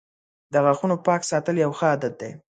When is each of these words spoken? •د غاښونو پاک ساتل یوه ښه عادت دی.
•د 0.53 0.55
غاښونو 0.63 0.95
پاک 1.05 1.21
ساتل 1.31 1.55
یوه 1.63 1.75
ښه 1.79 1.87
عادت 1.91 2.13
دی. 2.21 2.31